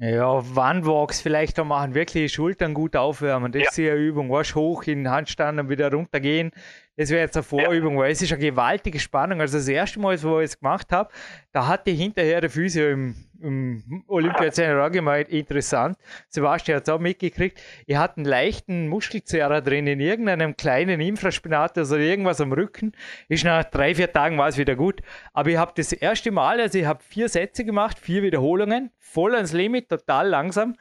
[0.00, 3.50] Ja, One-Walks vielleicht auch machen, wirklich die Schultern gut aufwärmen.
[3.50, 3.68] Das ja.
[3.68, 4.30] ist ja Übung.
[4.30, 6.52] Was hoch in Handstand und wieder runtergehen.
[6.98, 8.00] Das wäre jetzt eine Vorübung, ja.
[8.00, 9.40] weil es ist eine gewaltige Spannung.
[9.40, 11.08] Also das erste Mal, wo ich es gemacht habe,
[11.52, 15.96] da hatte ich hinterher der Physio im, im Olympiazentrum gemeint, interessant.
[16.28, 17.60] Sebastian hat es auch mitgekriegt.
[17.86, 22.90] Ich hatte einen leichten Muskelzerrer drin in irgendeinem kleinen Infraspinat, also irgendwas am Rücken.
[23.28, 25.00] Ist nach drei, vier Tagen war es wieder gut.
[25.32, 29.36] Aber ich habe das erste Mal, also ich habe vier Sätze gemacht, vier Wiederholungen, voll
[29.36, 30.74] ans Limit, total langsam.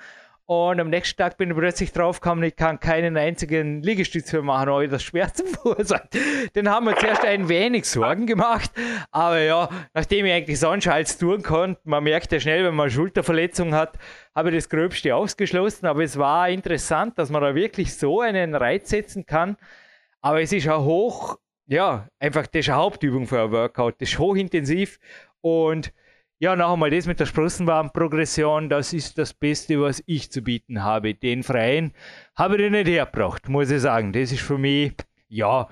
[0.50, 4.70] Und am nächsten Tag bin ich plötzlich draufgekommen, ich kann keinen einzigen Liegestütz mehr machen,
[4.70, 6.18] weil das Schmerzen verursacht.
[6.56, 8.72] Den haben wir zuerst ein wenig Sorgen gemacht.
[9.12, 12.86] Aber ja, nachdem ich eigentlich sonst alles tun konnte, man merkt ja schnell, wenn man
[12.86, 14.00] eine Schulterverletzung hat,
[14.34, 15.86] habe ich das Gröbste ausgeschlossen.
[15.86, 19.58] Aber es war interessant, dass man da wirklich so einen Reiz setzen kann.
[20.22, 23.96] Aber es ist auch hoch, ja, einfach das ist eine Hauptübung für ein Workout.
[24.00, 24.98] Das ist hochintensiv
[25.42, 25.92] und
[26.40, 30.84] ja, noch einmal das mit der Sprossenwarmprogression, das ist das Beste, was ich zu bieten
[30.84, 31.16] habe.
[31.16, 31.94] Den freien
[32.36, 34.14] habe ich nicht hergebracht, muss ich sagen.
[34.14, 34.94] Das ist für mich,
[35.30, 35.68] ja,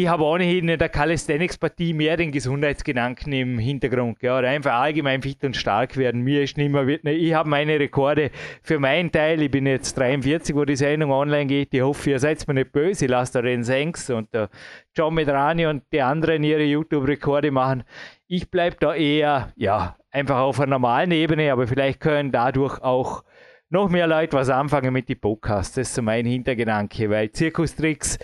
[0.00, 4.22] ich habe ohnehin in der Calisthenics-Partie mehr den Gesundheitsgedanken im Hintergrund.
[4.22, 6.20] Ja, einfach allgemein fit und stark werden.
[6.20, 8.30] Mir ist nicht mehr, ich habe meine Rekorde
[8.62, 9.42] für meinen Teil.
[9.42, 11.74] Ich bin jetzt 43, wo die Sendung online geht.
[11.74, 13.06] Ich hoffe, ihr seid mir nicht böse.
[13.06, 14.50] Ich lasse da den Senks und der
[14.94, 17.82] John Medrani und die anderen ihre YouTube-Rekorde machen.
[18.28, 23.24] Ich bleibe da eher, ja, einfach auf einer normalen Ebene, aber vielleicht können dadurch auch
[23.68, 25.74] noch mehr Leute was anfangen mit den Podcasts.
[25.74, 28.20] Das ist so mein Hintergedanke, weil Zirkustricks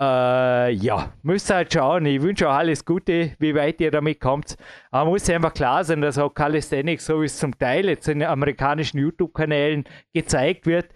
[0.00, 2.06] äh, ja, müsst halt schauen.
[2.06, 4.56] Ich wünsche euch alles Gute, wie weit ihr damit kommt.
[4.90, 8.22] Aber muss einfach klar sein, dass auch Calisthenics, so wie es zum Teil jetzt in
[8.22, 9.84] amerikanischen YouTube-Kanälen
[10.14, 10.86] gezeigt wird,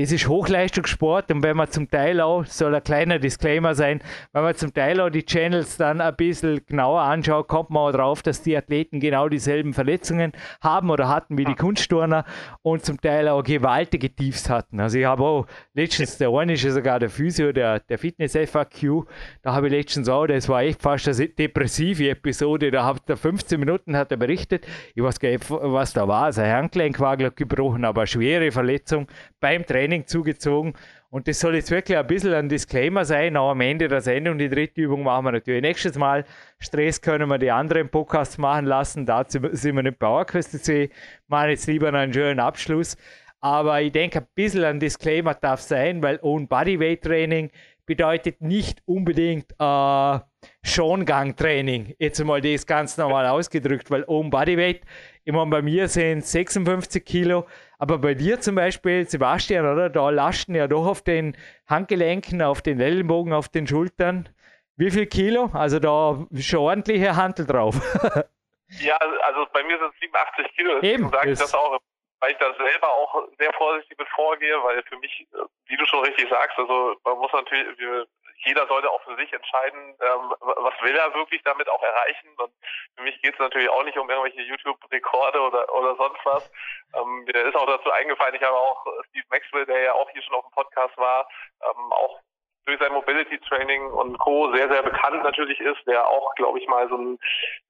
[0.00, 4.00] das ist Hochleistungssport und wenn man zum Teil auch, soll ein kleiner Disclaimer sein,
[4.32, 7.92] wenn man zum Teil auch die Channels dann ein bisschen genauer anschaut, kommt man auch
[7.92, 10.32] drauf, dass die Athleten genau dieselben Verletzungen
[10.62, 12.24] haben oder hatten wie die Kunstturner
[12.62, 14.80] und zum Teil auch gewaltige Tiefs hatten.
[14.80, 18.32] Also ich habe auch letztens, der eine ist ja sogar der Physio, der, der Fitness
[18.32, 19.06] FAQ,
[19.42, 23.18] da habe ich letztens auch, das war echt fast eine depressive Episode, da hat er
[23.18, 27.18] 15 Minuten hat er berichtet, ich weiß gar nicht, was da war, sein Handgelenk war
[27.18, 29.06] gebrochen, aber schwere Verletzung
[29.40, 30.74] beim Training Training zugezogen.
[31.10, 33.36] Und das soll jetzt wirklich ein bisschen ein Disclaimer sein.
[33.36, 36.24] Auch am Ende der Sendung, die dritte Übung machen wir natürlich nächstes Mal.
[36.60, 39.06] Stress können wir die anderen Podcasts machen lassen.
[39.06, 40.90] Dazu sind wir nicht PowerQuest C.
[41.26, 42.96] Machen jetzt lieber einen schönen Abschluss.
[43.40, 47.50] Aber ich denke, ein bisschen ein Disclaimer darf sein, weil Own Bodyweight Training
[47.86, 50.18] bedeutet nicht unbedingt äh,
[50.62, 51.94] Schongang-Training.
[51.98, 54.82] Jetzt mal das ganz normal ausgedrückt, weil Own Bodyweight,
[55.24, 57.46] ich meine, bei mir sind 56 Kilo,
[57.78, 59.90] aber bei dir zum Beispiel, Sebastian, oder?
[59.90, 64.28] Da lasten ja doch auf den Handgelenken, auf den Ellenbogen, auf den Schultern.
[64.76, 65.50] Wie viel Kilo?
[65.52, 67.74] Also da schon ordentliche Handel drauf.
[68.80, 70.80] ja, also bei mir sind es 87 Kilo.
[70.80, 71.78] Deswegen sage ich das auch,
[72.20, 75.26] weil ich da selber auch sehr vorsichtig mit vorgehe, weil für mich,
[75.66, 78.06] wie du schon richtig sagst, also man muss natürlich, wir
[78.44, 82.28] jeder sollte auch für sich entscheiden, ähm, was will er wirklich damit auch erreichen.
[82.36, 82.52] Und
[82.96, 86.50] für mich geht es natürlich auch nicht um irgendwelche YouTube-Rekorde oder, oder sonst was.
[86.94, 90.22] Ähm, mir ist auch dazu eingefallen, ich habe auch Steve Maxwell, der ja auch hier
[90.22, 91.28] schon auf dem Podcast war,
[91.62, 92.20] ähm, auch
[92.66, 94.54] durch sein Mobility Training und Co.
[94.54, 97.18] sehr, sehr bekannt natürlich ist, der auch, glaube ich, mal so einen,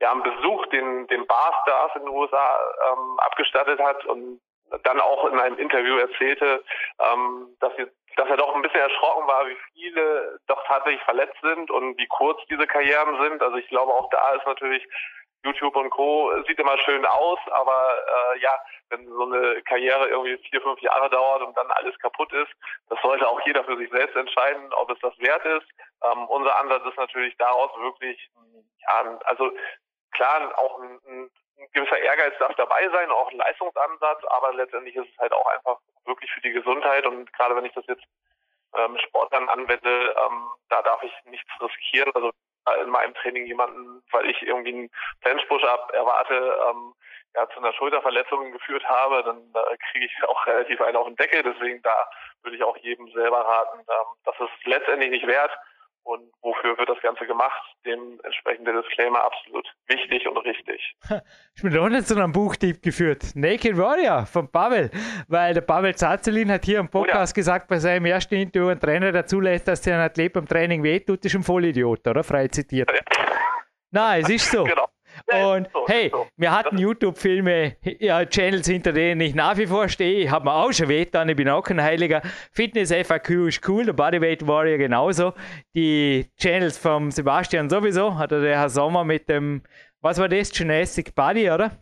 [0.00, 2.58] ja, einen Besuch den, den Barstars in den USA
[2.92, 4.40] ähm, abgestattet hat und
[4.84, 6.62] dann auch in einem Interview erzählte,
[7.00, 11.38] ähm, dass, sie, dass er doch ein bisschen erschrocken war, wie viele doch tatsächlich verletzt
[11.42, 13.42] sind und wie kurz diese Karrieren sind.
[13.42, 14.86] Also ich glaube, auch da ist natürlich
[15.42, 16.32] YouTube und Co.
[16.46, 17.94] sieht immer schön aus, aber
[18.34, 18.50] äh, ja,
[18.90, 22.52] wenn so eine Karriere irgendwie vier, fünf Jahre dauert und dann alles kaputt ist,
[22.88, 25.66] das sollte auch jeder für sich selbst entscheiden, ob es das wert ist.
[26.02, 28.30] Ähm, unser Ansatz ist natürlich daraus wirklich,
[28.80, 29.50] ja, also
[30.12, 34.96] klar, auch ein, ein ein gewisser Ehrgeiz darf dabei sein, auch ein Leistungsansatz, aber letztendlich
[34.96, 38.04] ist es halt auch einfach wirklich für die Gesundheit und gerade wenn ich das jetzt
[38.76, 42.10] ähm, Sportlern anwende, ähm, da darf ich nichts riskieren.
[42.14, 42.30] Also
[42.82, 44.90] in meinem Training jemanden, weil ich irgendwie einen
[45.22, 46.94] Bench-Push-Up erwarte, ähm,
[47.34, 51.16] ja, zu einer Schulterverletzung geführt habe, dann äh, kriege ich auch relativ einen auf den
[51.16, 51.42] Deckel.
[51.42, 52.08] Deswegen da
[52.42, 55.52] würde ich auch jedem selber raten, ähm, dass es letztendlich nicht wert
[56.02, 57.60] und wofür wird das Ganze gemacht?
[57.84, 60.96] Dementsprechend der Disclaimer absolut wichtig und richtig.
[61.56, 63.32] Ich bin doch nicht zu einem Buchtipp geführt.
[63.34, 64.90] Naked Warrior von Pavel,
[65.28, 67.40] weil der Pavel Zazelin hat hier im Podcast oh ja.
[67.40, 70.82] gesagt, bei seinem ersten Interview ein Trainer dazu lässt, dass der ein Athlet beim Training
[70.82, 72.24] wehtut, ist ein Vollidiot, oder?
[72.24, 72.90] Frei zitiert.
[72.90, 73.00] Ja.
[73.90, 74.64] Nein, es ist so.
[74.64, 74.86] genau.
[75.26, 80.24] Und hey, wir hatten YouTube-Filme, ja, Channels, hinter denen ich nach wie vor stehe.
[80.24, 82.22] Ich habe mir auch schon wehgetan, ich bin auch kein Heiliger.
[82.52, 85.32] Fitness FAQ ist cool, der Bodyweight Warrior genauso.
[85.74, 89.62] Die Channels vom Sebastian sowieso, hat der Herr Sommer mit dem,
[90.00, 91.72] was war das, Gymnastic Body, oder?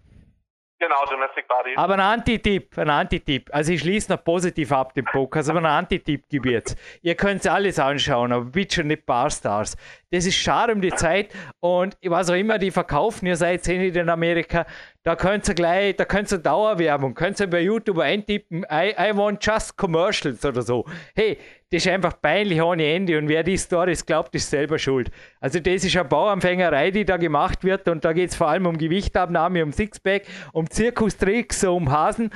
[0.81, 1.77] Genau, Domestic Bodies.
[1.77, 3.51] Aber ein Anti-Tipp, ein Anti-Tipp.
[3.53, 6.79] Also ich schließe noch positiv ab den Podcast, aber ein Anti-Tipp gibt jetzt.
[7.03, 9.77] Ihr könnt alles anschauen, aber bitte schon nicht Barstars.
[10.11, 13.77] Das ist schade um die Zeit und was auch immer die verkaufen, ihr seid eh
[13.77, 14.65] nicht in Amerika,
[15.03, 19.17] da könnt ihr gleich, da könnt ihr Dauerwerbung, könnt ihr bei YouTube eintippen, I, I
[19.17, 20.87] want just commercials oder so.
[21.15, 21.39] Hey,
[21.71, 25.11] das ist einfach peinlich ohne Ende und wer die Stories glaubt, ist selber schuld.
[25.39, 28.67] Also das ist eine Bauernfängerei, die da gemacht wird und da geht es vor allem
[28.67, 32.31] um Gewichtabnahme, um Sixpack, um Zirkustricks, um Hasen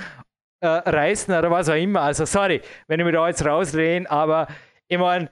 [0.61, 2.03] äh, reißen oder was auch immer.
[2.03, 4.49] Also sorry, wenn ich mich da jetzt rausdrehen, aber
[4.87, 5.31] ich meine,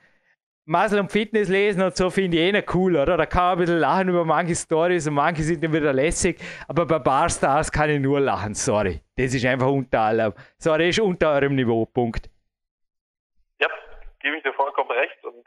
[0.64, 3.18] Muscle und Fitness lesen und so finde ich eh nicht cool, oder?
[3.18, 6.40] Da kann man ein bisschen lachen über manche Stories und manche sind dann wieder lässig,
[6.68, 9.02] aber bei Barstars kann ich nur lachen, sorry.
[9.16, 10.32] Das ist einfach unter allem.
[10.58, 12.30] Sorry, ist unter eurem Niveau, Punkt
[14.20, 15.24] gebe ich dir vollkommen recht.
[15.24, 15.46] Und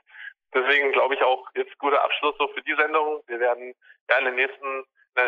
[0.54, 3.24] deswegen glaube ich auch jetzt guter Abschluss so für die Sendung.
[3.28, 3.74] Wir werden
[4.10, 4.86] ja in den nächsten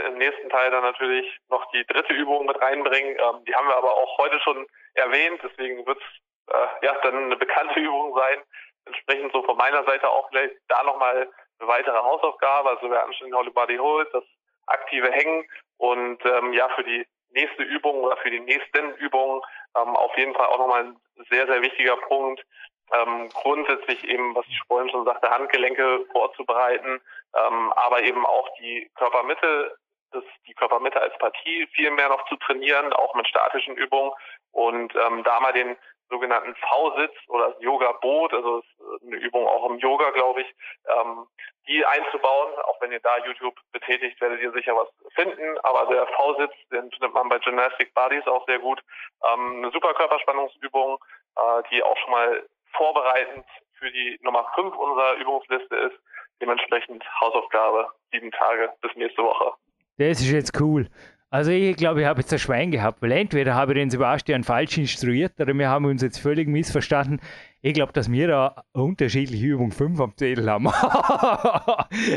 [0.07, 3.17] im nächsten Teil dann natürlich noch die dritte Übung mit reinbringen.
[3.19, 7.25] Ähm, die haben wir aber auch heute schon erwähnt, deswegen wird es äh, ja dann
[7.25, 8.41] eine bekannte Übung sein.
[8.85, 11.29] Entsprechend so von meiner Seite auch vielleicht da nochmal
[11.59, 12.69] eine weitere Hausaufgabe.
[12.69, 14.23] Also wir den Holy Body Hold, das
[14.67, 19.41] aktive Hängen und ähm, ja für die nächste Übung oder für die nächsten Übungen
[19.75, 22.43] ähm, auf jeden Fall auch nochmal ein sehr, sehr wichtiger Punkt,
[22.93, 27.01] ähm, grundsätzlich eben, was ich vorhin schon sagte, Handgelenke vorzubereiten,
[27.35, 29.75] ähm, aber eben auch die Körpermitte,
[30.11, 34.11] das, die Körpermitte als Partie viel mehr noch zu trainieren, auch mit statischen Übungen
[34.51, 35.75] und ähm, da mal den
[36.09, 38.61] sogenannten V-Sitz oder das Yoga-Boot, also
[39.05, 40.55] eine Übung auch im Yoga, glaube ich,
[40.87, 41.25] ähm,
[41.67, 42.53] die einzubauen.
[42.65, 45.57] Auch wenn ihr da YouTube betätigt, werdet ihr sicher was finden.
[45.63, 48.81] Aber der V-Sitz, den findet man bei Gymnastic Bodies auch sehr gut.
[49.23, 50.99] Ähm, eine super Körperspannungsübung,
[51.37, 53.45] äh, die auch schon mal vorbereitend
[53.79, 55.95] für die Nummer 5 unserer Übungsliste ist.
[56.41, 59.53] Dementsprechend Hausaufgabe, sieben Tage bis nächste Woche.
[59.97, 60.89] Das ist jetzt cool.
[61.29, 64.43] Also ich glaube, ich habe jetzt ein Schwein gehabt, weil entweder habe ich den Sebastian
[64.43, 67.19] falsch instruiert oder wir haben uns jetzt völlig missverstanden.
[67.65, 70.69] Ich glaube, dass wir da unterschiedliche Übung 5 am Zettel haben.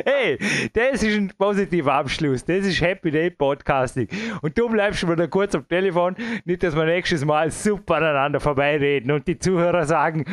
[0.05, 0.37] hey,
[0.75, 2.45] das ist ein positiver Abschluss.
[2.45, 4.09] Das ist Happy Day Podcasting.
[4.43, 8.41] Und du bleibst schon wieder kurz am Telefon, nicht, dass wir nächstes Mal super aneinander
[8.41, 10.27] vorbeireden und die Zuhörer sagen,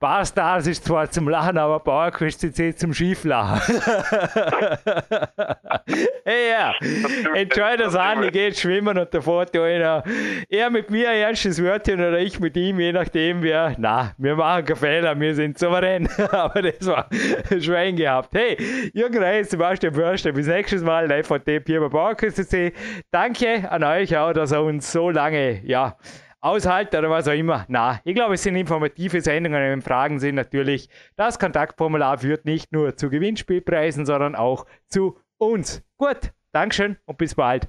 [0.00, 3.74] Barstars ist zwar zum Lachen, aber PowerQuest CC zum Schieflachen.
[6.26, 6.74] hey, ja,
[7.32, 10.04] enjoy das an, ich gehe schwimmen und der Foto einer.
[10.50, 13.74] Er mit mir ein erstes Wörtchen oder ich mit ihm, je nachdem, wer.
[13.78, 16.08] Na, wir machen keinen Fehler, wir sind souverän.
[16.30, 17.08] Aber das war
[17.60, 18.34] Schwein gehabt.
[18.34, 18.56] Hey,
[18.94, 22.54] Jürgen Reis, Sebastian Förster, bis nächstes Mal live von dem bei PowerQuest
[23.10, 25.96] Danke an euch auch, dass ihr uns so lange, ja,
[26.40, 27.64] aushalten oder was auch immer.
[27.68, 29.60] Na, ich glaube, es sind informative Sendungen.
[29.60, 35.82] Wenn Fragen sind natürlich, das Kontaktformular führt nicht nur zu Gewinnspielpreisen, sondern auch zu uns.
[35.96, 37.68] Gut, Dankeschön und bis bald.